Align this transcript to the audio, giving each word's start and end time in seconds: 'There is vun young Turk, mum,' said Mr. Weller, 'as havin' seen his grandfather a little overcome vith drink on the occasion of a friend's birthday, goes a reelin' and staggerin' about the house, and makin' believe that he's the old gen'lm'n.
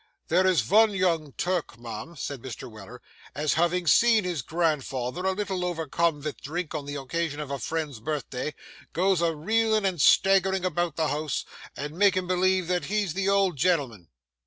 'There 0.29 0.47
is 0.47 0.61
vun 0.61 0.95
young 0.95 1.31
Turk, 1.33 1.77
mum,' 1.77 2.15
said 2.15 2.41
Mr. 2.41 2.67
Weller, 2.67 3.03
'as 3.35 3.53
havin' 3.53 3.85
seen 3.85 4.23
his 4.23 4.41
grandfather 4.41 5.23
a 5.27 5.31
little 5.33 5.63
overcome 5.63 6.23
vith 6.23 6.41
drink 6.41 6.73
on 6.73 6.87
the 6.87 6.95
occasion 6.95 7.39
of 7.39 7.51
a 7.51 7.59
friend's 7.59 7.99
birthday, 7.99 8.55
goes 8.93 9.21
a 9.21 9.35
reelin' 9.35 9.85
and 9.85 10.01
staggerin' 10.01 10.65
about 10.65 10.95
the 10.95 11.09
house, 11.09 11.45
and 11.77 11.99
makin' 11.99 12.25
believe 12.25 12.67
that 12.67 12.85
he's 12.85 13.13
the 13.13 13.29
old 13.29 13.57
gen'lm'n. 13.57 14.07